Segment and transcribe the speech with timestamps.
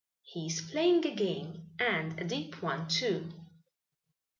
[0.23, 3.29] "He is playing a game, and a deep one, too."